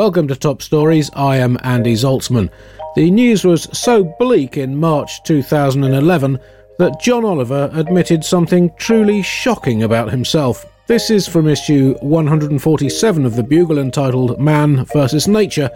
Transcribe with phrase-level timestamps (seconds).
[0.00, 1.10] Welcome to Top Stories.
[1.12, 2.48] I am Andy Zaltzman.
[2.96, 6.38] The news was so bleak in March 2011
[6.78, 10.64] that John Oliver admitted something truly shocking about himself.
[10.86, 15.28] This is from issue 147 of the Bugle entitled Man vs.
[15.28, 15.68] Nature,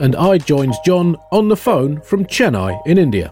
[0.00, 3.30] and I joined John on the phone from Chennai in India.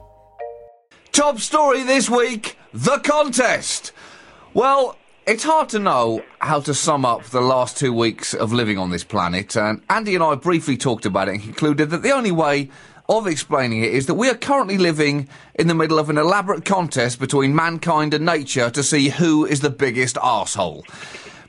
[1.12, 3.92] Top story this week the contest.
[4.52, 8.76] Well, it's hard to know how to sum up the last two weeks of living
[8.76, 12.12] on this planet, and Andy and I briefly talked about it and concluded that the
[12.12, 12.70] only way
[13.08, 16.64] of explaining it is that we are currently living in the middle of an elaborate
[16.64, 20.84] contest between mankind and nature to see who is the biggest asshole.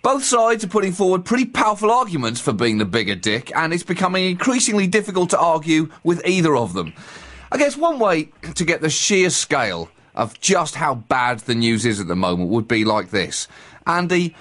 [0.02, 3.84] Both sides are putting forward pretty powerful arguments for being the bigger dick, and it's
[3.84, 6.94] becoming increasingly difficult to argue with either of them.
[7.52, 11.86] I guess one way to get the sheer scale of just how bad the news
[11.86, 13.48] is at the moment would be like this.
[13.86, 14.36] Andy,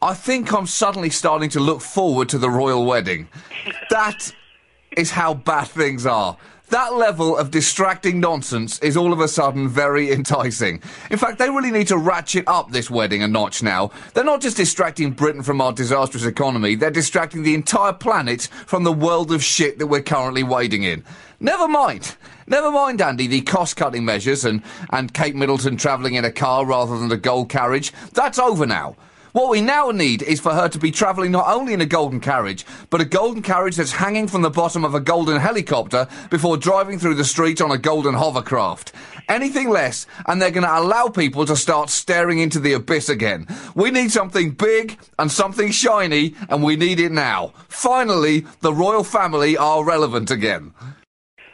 [0.00, 3.28] I think I'm suddenly starting to look forward to the royal wedding.
[3.90, 4.32] That
[4.96, 6.36] is how bad things are.
[6.70, 10.82] That level of distracting nonsense is all of a sudden very enticing.
[11.10, 13.90] In fact, they really need to ratchet up this wedding a notch now.
[14.12, 18.84] They're not just distracting Britain from our disastrous economy, they're distracting the entire planet from
[18.84, 21.04] the world of shit that we're currently wading in.
[21.40, 22.16] Never mind.
[22.48, 26.66] Never mind, Andy, the cost cutting measures and, and Kate Middleton travelling in a car
[26.66, 27.92] rather than a gold carriage.
[28.12, 28.96] That's over now.
[29.32, 32.18] What we now need is for her to be travelling not only in a golden
[32.18, 36.56] carriage, but a golden carriage that's hanging from the bottom of a golden helicopter before
[36.56, 38.92] driving through the street on a golden hovercraft.
[39.28, 43.46] Anything less, and they're going to allow people to start staring into the abyss again.
[43.76, 47.52] We need something big and something shiny, and we need it now.
[47.68, 50.72] Finally, the royal family are relevant again.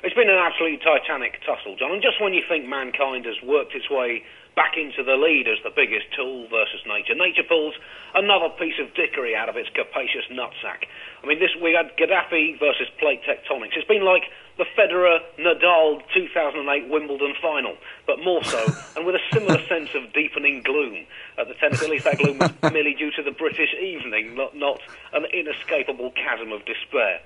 [0.04, 1.92] It's been an absolutely titanic tussle, John.
[1.92, 4.22] And just when you think mankind has worked its way
[4.54, 7.16] back into the lead as the biggest tool versus nature.
[7.16, 7.72] Nature pulls
[8.14, 10.86] another piece of dickery out of its capacious nutsack.
[11.22, 13.80] I mean, this we had Gaddafi versus plate tectonics.
[13.80, 14.28] It's been like
[14.60, 17.74] the Federer Nadal 2008 Wimbledon final,
[18.06, 18.60] but more so,
[18.96, 21.06] and with a similar sense of deepening gloom
[21.38, 21.82] at the tennis.
[21.82, 24.80] At least that gloom was merely due to the British evening, not not
[25.12, 27.20] an inescapable chasm of despair.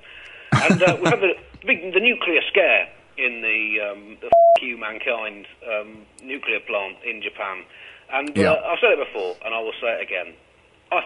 [0.53, 1.34] And uh, we've had the,
[1.66, 4.31] big, the nuclear scare in the, um, the
[4.62, 7.64] you mankind um, nuclear plant in Japan.
[8.12, 8.53] And uh, Yeah.
[8.54, 10.34] I've said it before, and I will say it again.
[10.91, 11.03] I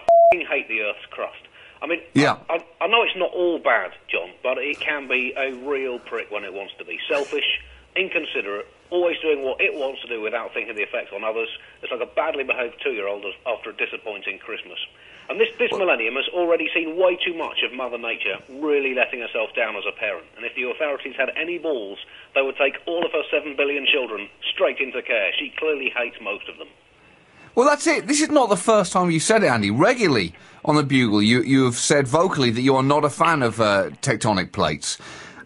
[0.48, 1.42] hate the Earth's crust.
[1.82, 2.38] I mean, Yeah.
[2.48, 5.98] I, I, I know it's not all bad, John, but it can be a real
[5.98, 7.60] prick when it wants to be selfish,
[7.97, 11.48] inconsiderate, always doing what it wants to do without thinking the effects on others.
[11.82, 14.78] It's like a badly behaved two-year-old after a disappointing Christmas.
[15.28, 19.21] And this, this millennium has already seen way too much of Mother Nature really letting
[19.21, 20.27] herself down as a parent.
[20.37, 21.99] And if the authorities had any balls,
[22.34, 25.31] they would take all of her seven billion children straight into care.
[25.38, 26.69] She clearly hates most of them.
[27.55, 28.06] Well, that's it.
[28.06, 29.71] This is not the first time you've said it, Andy.
[29.71, 30.34] Regularly
[30.65, 33.60] on the Bugle, you, you have said vocally that you are not a fan of
[33.60, 34.97] uh, tectonic plates.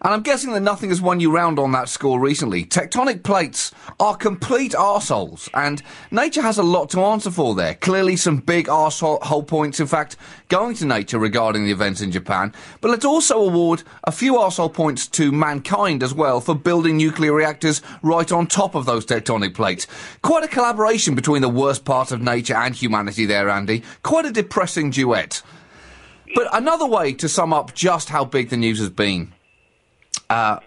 [0.01, 2.63] And I'm guessing that nothing has won you round on that score recently.
[2.63, 5.81] Tectonic plates are complete arseholes, and
[6.11, 7.75] nature has a lot to answer for there.
[7.75, 10.15] Clearly, some big arsehole points, in fact,
[10.49, 12.53] going to nature regarding the events in Japan.
[12.79, 17.33] But let's also award a few arsehole points to mankind as well for building nuclear
[17.33, 19.87] reactors right on top of those tectonic plates.
[20.21, 23.83] Quite a collaboration between the worst parts of nature and humanity there, Andy.
[24.03, 25.41] Quite a depressing duet.
[26.35, 29.33] But another way to sum up just how big the news has been
[30.29, 30.59] uh,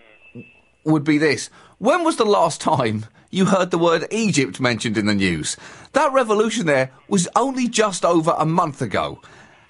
[0.84, 1.50] would be this.
[1.78, 5.56] When was the last time you heard the word Egypt mentioned in the news?
[5.92, 9.20] That revolution there was only just over a month ago.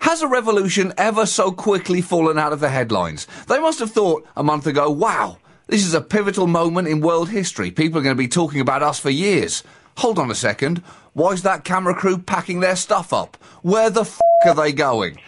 [0.00, 3.26] Has a revolution ever so quickly fallen out of the headlines?
[3.48, 7.28] They must have thought a month ago, wow, this is a pivotal moment in world
[7.28, 7.70] history.
[7.70, 9.62] People are going to be talking about us for years.
[9.98, 10.78] Hold on a second.
[11.12, 13.36] Why's that camera crew packing their stuff up?
[13.62, 15.18] Where the f are they going?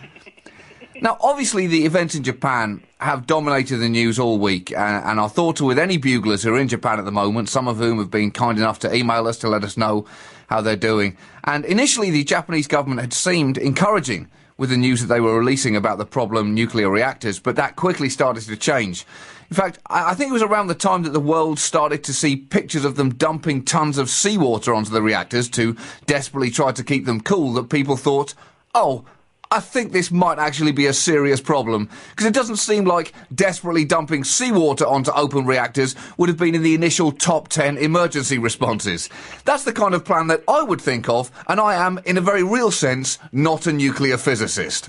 [1.02, 5.20] Now, obviously, the events in Japan have dominated the news all week, uh, and, and
[5.20, 7.78] our thoughts are with any buglers who are in Japan at the moment, some of
[7.78, 10.06] whom have been kind enough to email us to let us know
[10.48, 11.16] how they're doing.
[11.42, 15.74] And initially, the Japanese government had seemed encouraging with the news that they were releasing
[15.74, 19.04] about the problem nuclear reactors, but that quickly started to change.
[19.50, 22.36] In fact, I think it was around the time that the world started to see
[22.36, 25.76] pictures of them dumping tons of seawater onto the reactors to
[26.06, 28.34] desperately try to keep them cool that people thought,
[28.72, 29.04] oh,
[29.52, 33.84] I think this might actually be a serious problem because it doesn't seem like desperately
[33.84, 39.10] dumping seawater onto open reactors would have been in the initial top 10 emergency responses.
[39.44, 42.22] That's the kind of plan that I would think of, and I am, in a
[42.22, 44.88] very real sense, not a nuclear physicist.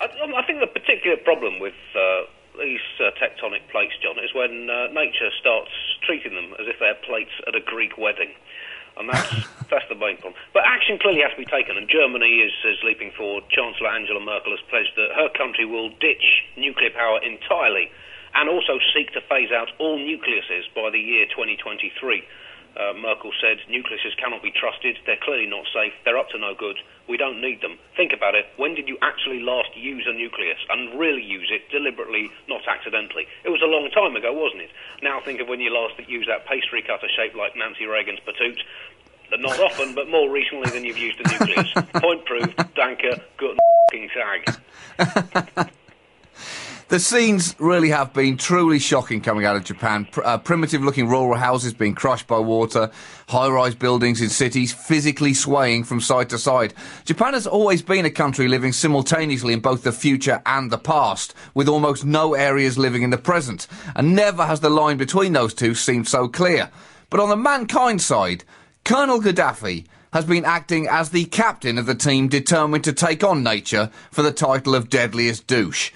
[0.00, 2.22] I, I think the particular problem with uh,
[2.58, 5.70] these uh, tectonic plates, John, is when uh, nature starts
[6.04, 8.34] treating them as if they're plates at a Greek wedding.
[8.96, 9.30] And that's,
[9.70, 10.34] that's the main problem.
[10.52, 13.44] But action clearly has to be taken, and Germany is, is leaping forward.
[13.50, 17.90] Chancellor Angela Merkel has pledged that her country will ditch nuclear power entirely
[18.34, 22.24] and also seek to phase out all nucleuses by the year 2023.
[22.72, 26.54] Uh, Merkel said nucleuses cannot be trusted, they're clearly not safe, they're up to no
[26.54, 26.76] good,
[27.06, 27.78] we don't need them.
[27.96, 31.68] Think about it, when did you actually last use a nucleus and really use it
[31.70, 33.26] deliberately, not accidentally?
[33.44, 34.70] It was a long time ago, wasn't it?
[35.02, 38.58] Now think of when you last used that pastry cutter shaped like Nancy Reagan's patoot.
[39.38, 41.72] Not often, but more recently than you've used a nucleus.
[41.94, 43.58] Point proved, danker, good
[44.14, 45.78] sag.
[46.92, 50.06] The scenes really have been truly shocking coming out of Japan.
[50.12, 52.90] Pr- uh, primitive looking rural houses being crushed by water,
[53.28, 56.74] high rise buildings in cities physically swaying from side to side.
[57.06, 61.32] Japan has always been a country living simultaneously in both the future and the past,
[61.54, 63.68] with almost no areas living in the present.
[63.96, 66.70] And never has the line between those two seemed so clear.
[67.08, 68.44] But on the mankind side,
[68.84, 73.42] Colonel Gaddafi has been acting as the captain of the team determined to take on
[73.42, 75.90] nature for the title of deadliest douche.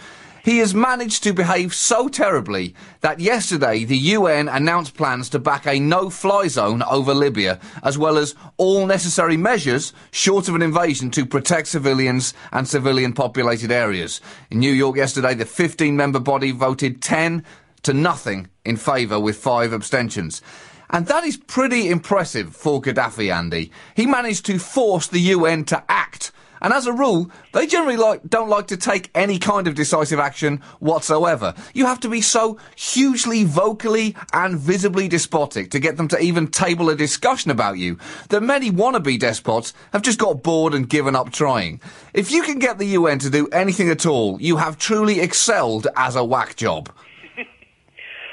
[0.47, 5.67] He has managed to behave so terribly that yesterday the UN announced plans to back
[5.67, 11.11] a no-fly zone over Libya, as well as all necessary measures, short of an invasion,
[11.11, 14.21] to protect civilians and civilian populated areas.
[14.49, 17.43] In New York yesterday, the 15-member body voted 10
[17.83, 20.43] to nothing in favour with five abstentions.
[20.91, 23.73] And that is pretty impressive for Gaddafi, Andy.
[23.97, 26.31] He managed to force the UN to act
[26.67, 30.19] and as a rule, they generally like, don't like to take any kind of decisive
[30.19, 31.55] action whatsoever.
[31.75, 36.49] You have to be so hugely vocally and visibly despotic to get them to even
[36.49, 37.99] table a discussion about you
[38.31, 41.81] that many wannabe despots have just got bored and given up trying.
[42.13, 45.87] If you can get the UN to do anything at all, you have truly excelled
[45.95, 46.93] as a whack job.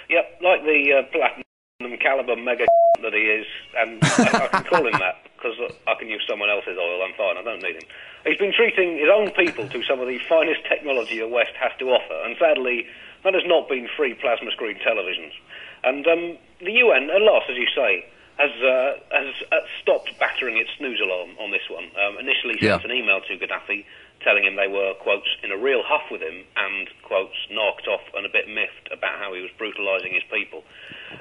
[0.10, 2.66] yep, like the uh, platinum caliber mega
[3.04, 3.46] that he is,
[3.78, 7.04] and I, I can call him that because I can use someone else's oil.
[7.04, 7.36] I'm fine.
[7.38, 7.88] I don't need him.
[8.24, 11.72] He's been treating his own people to some of the finest technology the West has
[11.80, 12.88] to offer, and sadly,
[13.24, 15.36] that has not been free plasma screen televisions.
[15.84, 18.08] And um, the UN, at last, as you say,
[18.40, 21.92] has uh, has uh, stopped battering its snooze alarm on this one.
[22.00, 22.88] Um, initially, sent yeah.
[22.88, 23.84] an email to Gaddafi
[24.24, 28.02] telling him they were quotes in a real huff with him and quotes knocked off
[28.16, 30.64] and a bit miffed about how he was brutalising his people.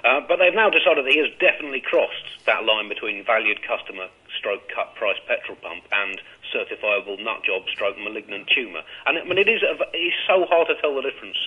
[0.06, 4.08] Uh, but they've now decided that he has definitely crossed that line between valued customer
[4.36, 6.20] stroke cut price petrol pump and
[6.54, 8.82] certifiable nut job stroke malignant tumour.
[9.06, 11.38] And I mean, it is, it is so hard to tell the difference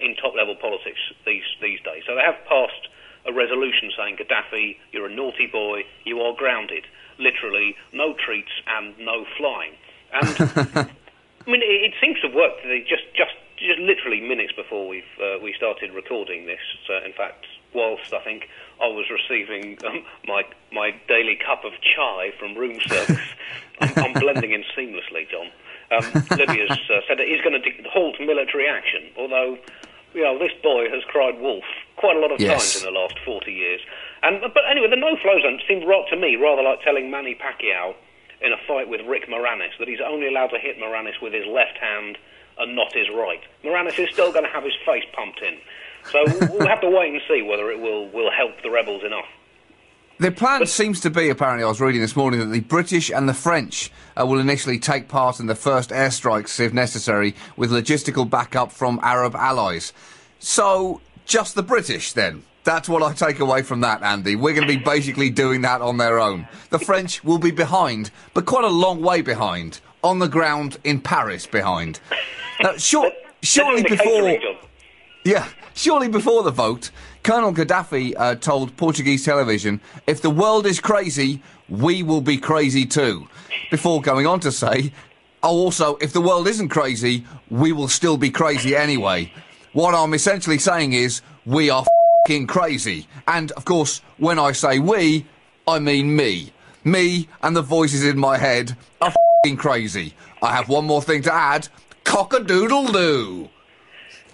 [0.00, 2.04] in top level politics these, these days.
[2.06, 2.88] So they have passed
[3.26, 6.84] a resolution saying, Gaddafi, you're a naughty boy, you are grounded.
[7.18, 9.72] Literally, no treats and no flying.
[10.12, 10.28] And
[11.46, 12.62] I mean, it, it, seems to have worked.
[12.62, 16.60] They just, just, just literally minutes before we uh, we started recording this.
[16.88, 18.48] Uh, in fact, whilst I think
[18.80, 23.28] I was receiving um, my my daily cup of chai from room service,
[23.80, 25.48] I'm, I'm, blending in seamlessly, John.
[25.90, 29.58] Um, Libya's uh, said that he's going to halt military action, although
[30.14, 31.64] you know this boy has cried wolf
[31.96, 32.50] quite a lot of yes.
[32.50, 33.80] times in the last 40 years.
[34.22, 37.94] And but anyway, the no-fly zone seemed right to me rather like telling Manny Pacquiao
[38.40, 41.46] in a fight with Rick Moranis that he's only allowed to hit Moranis with his
[41.46, 42.18] left hand
[42.58, 43.40] and not his right.
[43.64, 45.56] Moranis is still going to have his face pumped in.
[46.12, 49.26] So we'll have to wait and see whether it will, will help the rebels enough.
[50.18, 53.10] The plan but, seems to be, apparently, I was reading this morning, that the British
[53.10, 57.70] and the French uh, will initially take part in the first airstrikes, if necessary, with
[57.70, 59.92] logistical backup from Arab allies.
[60.38, 62.44] So, just the British, then?
[62.64, 64.36] That's what I take away from that, Andy.
[64.36, 66.48] We're going to be basically doing that on their own.
[66.70, 69.80] The French will be behind, but quite a long way behind.
[70.02, 72.00] On the ground in Paris behind.
[72.60, 74.38] Uh, sure, surely before.
[75.24, 75.46] Yeah,
[75.76, 76.90] surely before the vote,
[77.22, 82.84] Colonel Gaddafi uh, told Portuguese television, if the world is crazy, we will be crazy
[82.84, 83.28] too.
[83.70, 84.92] Before going on to say,
[85.42, 89.32] oh, also, if the world isn't crazy, we will still be crazy anyway.
[89.72, 91.84] What I'm essentially saying is, we are
[92.48, 93.06] crazy.
[93.28, 95.26] And of course, when I say we,
[95.68, 96.52] I mean me.
[96.82, 99.12] Me and the voices in my head are
[99.56, 100.14] crazy.
[100.42, 101.68] I have one more thing to add.
[102.02, 103.48] Cock a doodle doo.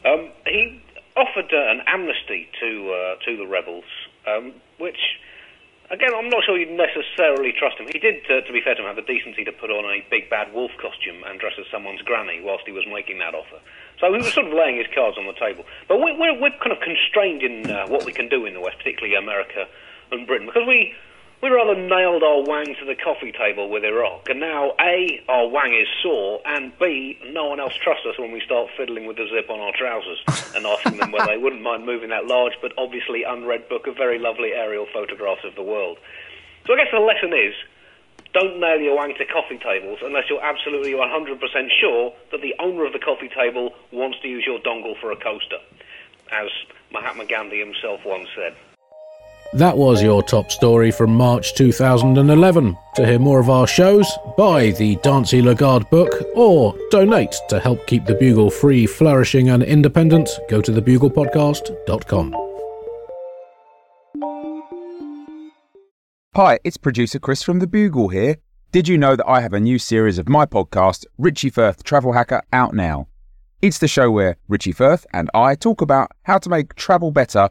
[0.04, 0.81] Um, he
[1.22, 3.86] offered uh, an amnesty to uh, to the rebels,
[4.26, 4.98] um, which
[5.90, 7.86] again I'm not sure you'd necessarily trust him.
[7.86, 10.04] He did, uh, to be fair to him, have the decency to put on a
[10.10, 13.60] big bad wolf costume and dress as someone's granny whilst he was making that offer.
[14.00, 15.64] So he was sort of laying his cards on the table.
[15.86, 18.60] But we're, we're, we're kind of constrained in uh, what we can do in the
[18.60, 19.68] West, particularly America
[20.10, 20.94] and Britain, because we
[21.42, 25.48] we rather nailed our wang to the coffee table with Iraq, and now A, our
[25.48, 29.16] wang is sore, and B, no one else trusts us when we start fiddling with
[29.16, 30.22] the zip on our trousers
[30.54, 33.96] and asking them whether they wouldn't mind moving that large but obviously unread book of
[33.96, 35.98] very lovely aerial photographs of the world.
[36.64, 37.54] So I guess the lesson is,
[38.32, 41.42] don't nail your wang to coffee tables unless you're absolutely 100%
[41.80, 45.16] sure that the owner of the coffee table wants to use your dongle for a
[45.16, 45.58] coaster,
[46.30, 46.50] as
[46.92, 48.54] Mahatma Gandhi himself once said.
[49.54, 52.74] That was your top story from March 2011.
[52.94, 57.86] To hear more of our shows, buy the Dancy Lagarde book or donate to help
[57.86, 60.30] keep the Bugle free, flourishing, and independent.
[60.48, 62.34] Go to thebuglepodcast.com.
[66.34, 68.36] Hi, it's producer Chris from The Bugle here.
[68.70, 72.14] Did you know that I have a new series of my podcast, Richie Firth Travel
[72.14, 73.08] Hacker, out now?
[73.60, 77.50] It's the show where Richie Firth and I talk about how to make travel better